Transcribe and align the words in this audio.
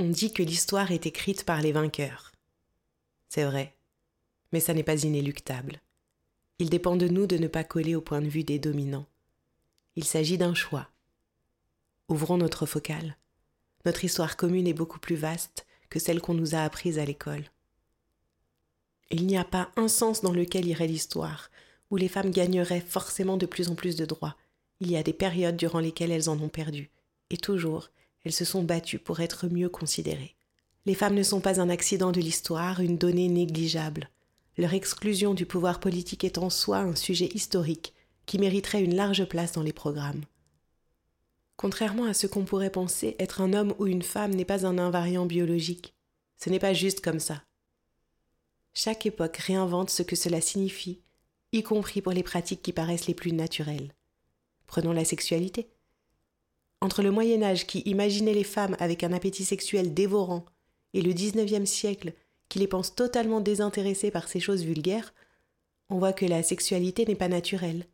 On 0.00 0.08
dit 0.08 0.32
que 0.32 0.42
l'histoire 0.42 0.90
est 0.90 1.06
écrite 1.06 1.44
par 1.44 1.62
les 1.62 1.70
vainqueurs. 1.70 2.32
C'est 3.28 3.44
vrai, 3.44 3.76
mais 4.50 4.58
ça 4.58 4.74
n'est 4.74 4.82
pas 4.82 5.04
inéluctable. 5.04 5.80
Il 6.58 6.68
dépend 6.68 6.96
de 6.96 7.06
nous 7.06 7.28
de 7.28 7.36
ne 7.36 7.46
pas 7.46 7.62
coller 7.62 7.94
au 7.94 8.00
point 8.00 8.20
de 8.20 8.28
vue 8.28 8.42
des 8.42 8.58
dominants. 8.58 9.06
Il 9.94 10.02
s'agit 10.02 10.36
d'un 10.36 10.54
choix. 10.54 10.88
Ouvrons 12.08 12.38
notre 12.38 12.66
focale. 12.66 13.16
Notre 13.84 14.04
histoire 14.04 14.36
commune 14.36 14.66
est 14.66 14.74
beaucoup 14.74 14.98
plus 14.98 15.14
vaste 15.14 15.64
que 15.90 16.00
celle 16.00 16.20
qu'on 16.20 16.34
nous 16.34 16.56
a 16.56 16.62
apprise 16.62 16.98
à 16.98 17.04
l'école. 17.04 17.44
Il 19.10 19.28
n'y 19.28 19.36
a 19.36 19.44
pas 19.44 19.70
un 19.76 19.86
sens 19.86 20.22
dans 20.22 20.32
lequel 20.32 20.66
irait 20.66 20.88
l'histoire, 20.88 21.50
où 21.92 21.96
les 21.96 22.08
femmes 22.08 22.32
gagneraient 22.32 22.80
forcément 22.80 23.36
de 23.36 23.46
plus 23.46 23.68
en 23.68 23.76
plus 23.76 23.94
de 23.94 24.06
droits. 24.06 24.36
Il 24.80 24.90
y 24.90 24.96
a 24.96 25.04
des 25.04 25.12
périodes 25.12 25.56
durant 25.56 25.78
lesquelles 25.78 26.10
elles 26.10 26.28
en 26.28 26.40
ont 26.40 26.48
perdu, 26.48 26.90
et 27.30 27.36
toujours, 27.36 27.90
elles 28.24 28.32
se 28.32 28.44
sont 28.44 28.62
battues 28.62 28.98
pour 28.98 29.20
être 29.20 29.48
mieux 29.48 29.68
considérées. 29.68 30.34
Les 30.86 30.94
femmes 30.94 31.14
ne 31.14 31.22
sont 31.22 31.40
pas 31.40 31.60
un 31.60 31.70
accident 31.70 32.12
de 32.12 32.20
l'histoire, 32.20 32.80
une 32.80 32.98
donnée 32.98 33.28
négligeable. 33.28 34.10
Leur 34.56 34.74
exclusion 34.74 35.34
du 35.34 35.46
pouvoir 35.46 35.80
politique 35.80 36.24
est 36.24 36.38
en 36.38 36.50
soi 36.50 36.78
un 36.78 36.94
sujet 36.94 37.28
historique 37.34 37.94
qui 38.26 38.38
mériterait 38.38 38.82
une 38.82 38.94
large 38.94 39.24
place 39.26 39.52
dans 39.52 39.62
les 39.62 39.72
programmes. 39.72 40.24
Contrairement 41.56 42.04
à 42.04 42.14
ce 42.14 42.26
qu'on 42.26 42.44
pourrait 42.44 42.70
penser, 42.70 43.16
être 43.18 43.40
un 43.40 43.52
homme 43.52 43.74
ou 43.78 43.86
une 43.86 44.02
femme 44.02 44.34
n'est 44.34 44.44
pas 44.44 44.66
un 44.66 44.78
invariant 44.78 45.26
biologique. 45.26 45.94
Ce 46.36 46.50
n'est 46.50 46.58
pas 46.58 46.74
juste 46.74 47.00
comme 47.00 47.20
ça. 47.20 47.42
Chaque 48.74 49.06
époque 49.06 49.36
réinvente 49.36 49.90
ce 49.90 50.02
que 50.02 50.16
cela 50.16 50.40
signifie, 50.40 51.00
y 51.52 51.62
compris 51.62 52.02
pour 52.02 52.12
les 52.12 52.24
pratiques 52.24 52.62
qui 52.62 52.72
paraissent 52.72 53.06
les 53.06 53.14
plus 53.14 53.32
naturelles. 53.32 53.94
Prenons 54.66 54.92
la 54.92 55.04
sexualité. 55.04 55.68
Entre 56.84 57.02
le 57.02 57.10
Moyen 57.10 57.42
Âge 57.42 57.66
qui 57.66 57.78
imaginait 57.86 58.34
les 58.34 58.44
femmes 58.44 58.76
avec 58.78 59.04
un 59.04 59.14
appétit 59.14 59.46
sexuel 59.46 59.94
dévorant 59.94 60.44
et 60.92 61.00
le 61.00 61.14
XIXe 61.14 61.64
siècle 61.64 62.12
qui 62.50 62.58
les 62.58 62.66
pense 62.66 62.94
totalement 62.94 63.40
désintéressées 63.40 64.10
par 64.10 64.28
ces 64.28 64.38
choses 64.38 64.64
vulgaires, 64.64 65.14
on 65.88 65.96
voit 65.98 66.12
que 66.12 66.26
la 66.26 66.42
sexualité 66.42 67.06
n'est 67.06 67.14
pas 67.14 67.28
naturelle. 67.28 67.86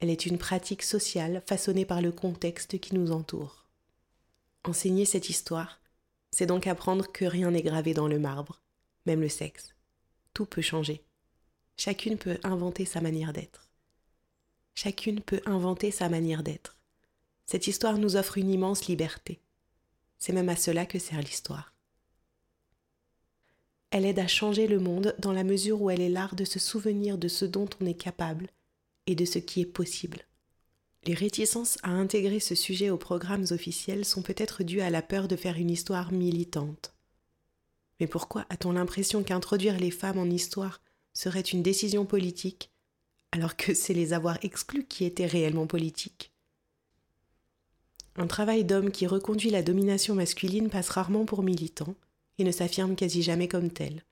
Elle 0.00 0.10
est 0.10 0.26
une 0.26 0.36
pratique 0.36 0.82
sociale 0.82 1.44
façonnée 1.46 1.84
par 1.84 2.02
le 2.02 2.10
contexte 2.10 2.80
qui 2.80 2.96
nous 2.96 3.12
entoure. 3.12 3.68
Enseigner 4.64 5.04
cette 5.04 5.30
histoire, 5.30 5.80
c'est 6.32 6.46
donc 6.46 6.66
apprendre 6.66 7.06
que 7.12 7.24
rien 7.24 7.52
n'est 7.52 7.62
gravé 7.62 7.94
dans 7.94 8.08
le 8.08 8.18
marbre, 8.18 8.62
même 9.06 9.20
le 9.20 9.28
sexe. 9.28 9.76
Tout 10.34 10.46
peut 10.46 10.60
changer. 10.60 11.04
Chacune 11.76 12.18
peut 12.18 12.38
inventer 12.42 12.84
sa 12.84 13.00
manière 13.00 13.32
d'être. 13.32 13.70
Chacune 14.74 15.20
peut 15.20 15.40
inventer 15.46 15.92
sa 15.92 16.08
manière 16.08 16.42
d'être. 16.42 16.81
Cette 17.46 17.66
histoire 17.66 17.98
nous 17.98 18.16
offre 18.16 18.38
une 18.38 18.50
immense 18.50 18.86
liberté. 18.86 19.40
C'est 20.18 20.32
même 20.32 20.48
à 20.48 20.56
cela 20.56 20.86
que 20.86 20.98
sert 20.98 21.20
l'histoire. 21.20 21.74
Elle 23.90 24.06
aide 24.06 24.20
à 24.20 24.26
changer 24.26 24.66
le 24.66 24.78
monde 24.78 25.14
dans 25.18 25.32
la 25.32 25.44
mesure 25.44 25.82
où 25.82 25.90
elle 25.90 26.00
est 26.00 26.08
l'art 26.08 26.34
de 26.34 26.46
se 26.46 26.58
souvenir 26.58 27.18
de 27.18 27.28
ce 27.28 27.44
dont 27.44 27.68
on 27.80 27.86
est 27.86 27.94
capable 27.94 28.48
et 29.06 29.14
de 29.14 29.26
ce 29.26 29.38
qui 29.38 29.60
est 29.60 29.66
possible. 29.66 30.26
Les 31.04 31.14
réticences 31.14 31.78
à 31.82 31.90
intégrer 31.90 32.40
ce 32.40 32.54
sujet 32.54 32.88
aux 32.88 32.96
programmes 32.96 33.44
officiels 33.50 34.04
sont 34.04 34.22
peut-être 34.22 34.62
dues 34.62 34.80
à 34.80 34.88
la 34.88 35.02
peur 35.02 35.28
de 35.28 35.36
faire 35.36 35.56
une 35.56 35.70
histoire 35.70 36.12
militante. 36.12 36.94
Mais 38.00 38.06
pourquoi 38.06 38.46
a-t-on 38.48 38.72
l'impression 38.72 39.22
qu'introduire 39.22 39.78
les 39.78 39.90
femmes 39.90 40.18
en 40.18 40.24
histoire 40.24 40.80
serait 41.12 41.40
une 41.40 41.62
décision 41.62 42.06
politique, 42.06 42.70
alors 43.30 43.56
que 43.56 43.74
c'est 43.74 43.94
les 43.94 44.12
avoir 44.12 44.38
exclus 44.42 44.86
qui 44.86 45.04
étaient 45.04 45.26
réellement 45.26 45.66
politiques? 45.66 46.31
Un 48.16 48.26
travail 48.26 48.64
d'homme 48.64 48.90
qui 48.90 49.06
reconduit 49.06 49.50
la 49.50 49.62
domination 49.62 50.14
masculine 50.14 50.68
passe 50.68 50.90
rarement 50.90 51.24
pour 51.24 51.42
militant 51.42 51.94
et 52.38 52.44
ne 52.44 52.52
s'affirme 52.52 52.94
quasi 52.94 53.22
jamais 53.22 53.48
comme 53.48 53.70
tel. 53.70 54.04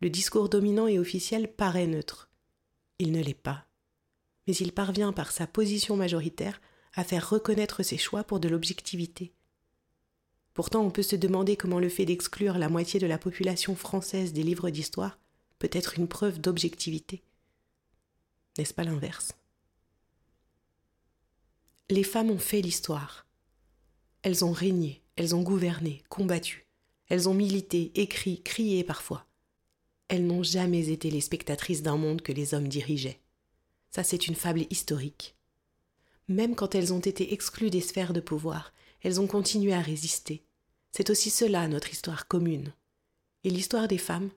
Le 0.00 0.10
discours 0.10 0.48
dominant 0.48 0.88
et 0.88 0.98
officiel 0.98 1.46
paraît 1.52 1.86
neutre. 1.86 2.28
Il 2.98 3.12
ne 3.12 3.22
l'est 3.22 3.34
pas. 3.34 3.66
Mais 4.46 4.54
il 4.54 4.72
parvient 4.72 5.12
par 5.12 5.30
sa 5.30 5.46
position 5.46 5.96
majoritaire 5.96 6.60
à 6.94 7.04
faire 7.04 7.30
reconnaître 7.30 7.82
ses 7.82 7.98
choix 7.98 8.24
pour 8.24 8.40
de 8.40 8.48
l'objectivité. 8.48 9.32
Pourtant, 10.54 10.82
on 10.82 10.90
peut 10.90 11.02
se 11.02 11.16
demander 11.16 11.56
comment 11.56 11.78
le 11.78 11.88
fait 11.88 12.04
d'exclure 12.04 12.58
la 12.58 12.68
moitié 12.68 13.00
de 13.00 13.06
la 13.06 13.18
population 13.18 13.76
française 13.76 14.32
des 14.32 14.42
livres 14.42 14.70
d'histoire 14.70 15.18
peut 15.58 15.70
être 15.72 15.98
une 15.98 16.08
preuve 16.08 16.40
d'objectivité. 16.40 17.22
N'est-ce 18.58 18.74
pas 18.74 18.84
l'inverse? 18.84 19.34
Les 21.90 22.04
femmes 22.04 22.30
ont 22.30 22.38
fait 22.38 22.60
l'histoire. 22.60 23.26
Elles 24.22 24.44
ont 24.44 24.52
régné, 24.52 25.02
elles 25.16 25.34
ont 25.34 25.42
gouverné, 25.42 26.02
combattu. 26.08 26.66
Elles 27.08 27.28
ont 27.28 27.34
milité, 27.34 27.92
écrit, 27.94 28.42
crié 28.42 28.84
parfois. 28.84 29.26
Elles 30.08 30.26
n'ont 30.26 30.42
jamais 30.42 30.88
été 30.88 31.10
les 31.10 31.20
spectatrices 31.20 31.82
d'un 31.82 31.96
monde 31.96 32.22
que 32.22 32.32
les 32.32 32.54
hommes 32.54 32.68
dirigeaient. 32.68 33.20
Ça, 33.90 34.04
c'est 34.04 34.26
une 34.26 34.34
fable 34.34 34.64
historique. 34.70 35.36
Même 36.28 36.54
quand 36.54 36.74
elles 36.74 36.92
ont 36.92 37.00
été 37.00 37.34
exclues 37.34 37.70
des 37.70 37.80
sphères 37.80 38.12
de 38.12 38.20
pouvoir, 38.20 38.72
elles 39.02 39.20
ont 39.20 39.26
continué 39.26 39.74
à 39.74 39.80
résister. 39.80 40.42
C'est 40.92 41.10
aussi 41.10 41.30
cela 41.30 41.68
notre 41.68 41.90
histoire 41.90 42.28
commune. 42.28 42.72
Et 43.44 43.50
l'histoire 43.50 43.88
des 43.88 43.98
femmes, 43.98 44.30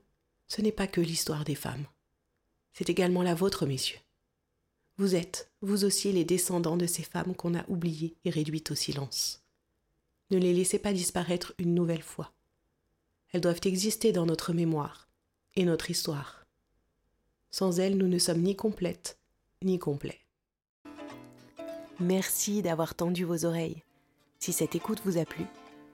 ce 0.48 0.60
n'est 0.60 0.72
pas 0.72 0.86
que 0.86 1.00
l'histoire 1.00 1.44
des 1.44 1.54
femmes. 1.54 1.86
C'est 2.72 2.90
également 2.90 3.22
la 3.22 3.34
vôtre, 3.34 3.64
messieurs. 3.66 3.98
Vous 4.98 5.14
êtes, 5.14 5.50
vous 5.60 5.84
aussi, 5.84 6.10
les 6.10 6.24
descendants 6.24 6.78
de 6.78 6.86
ces 6.86 7.02
femmes 7.02 7.34
qu'on 7.34 7.54
a 7.54 7.68
oubliées 7.68 8.14
et 8.24 8.30
réduites 8.30 8.70
au 8.70 8.74
silence. 8.74 9.42
Ne 10.30 10.38
les 10.38 10.54
laissez 10.54 10.78
pas 10.78 10.94
disparaître 10.94 11.54
une 11.58 11.74
nouvelle 11.74 12.02
fois. 12.02 12.32
Elles 13.32 13.42
doivent 13.42 13.60
exister 13.64 14.12
dans 14.12 14.24
notre 14.24 14.54
mémoire 14.54 15.08
et 15.54 15.64
notre 15.64 15.90
histoire. 15.90 16.46
Sans 17.50 17.78
elles, 17.78 17.98
nous 17.98 18.08
ne 18.08 18.18
sommes 18.18 18.40
ni 18.40 18.56
complètes 18.56 19.18
ni 19.62 19.78
complets. 19.78 20.20
Merci 21.98 22.62
d'avoir 22.62 22.94
tendu 22.94 23.24
vos 23.24 23.44
oreilles. 23.44 23.82
Si 24.38 24.52
cette 24.52 24.74
écoute 24.74 25.00
vous 25.04 25.18
a 25.18 25.24
plu, 25.24 25.44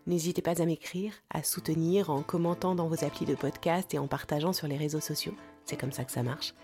n'hésitez 0.06 0.42
pas 0.42 0.60
à 0.60 0.66
m'écrire, 0.66 1.14
à 1.30 1.42
soutenir 1.42 2.10
en 2.10 2.22
commentant 2.22 2.74
dans 2.74 2.88
vos 2.88 3.04
applis 3.04 3.26
de 3.26 3.34
podcast 3.34 3.94
et 3.94 3.98
en 3.98 4.08
partageant 4.08 4.52
sur 4.52 4.66
les 4.66 4.76
réseaux 4.76 5.00
sociaux, 5.00 5.34
c'est 5.64 5.76
comme 5.76 5.92
ça 5.92 6.04
que 6.04 6.12
ça 6.12 6.24
marche, 6.24 6.54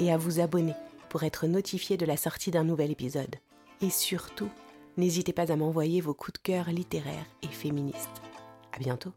et 0.00 0.12
à 0.12 0.16
vous 0.16 0.40
abonner 0.40 0.74
pour 1.08 1.22
être 1.22 1.46
notifié 1.46 1.96
de 1.96 2.06
la 2.06 2.16
sortie 2.16 2.50
d'un 2.50 2.64
nouvel 2.64 2.90
épisode. 2.90 3.36
Et 3.80 3.90
surtout, 3.90 4.50
n'hésitez 4.96 5.32
pas 5.32 5.52
à 5.52 5.56
m'envoyer 5.56 6.00
vos 6.00 6.14
coups 6.14 6.34
de 6.34 6.42
cœur 6.42 6.70
littéraires 6.70 7.26
et 7.42 7.48
féministes. 7.48 8.22
À 8.72 8.78
bientôt! 8.78 9.12